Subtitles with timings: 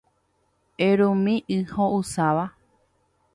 [0.85, 2.47] Erumi y ho’ysãva.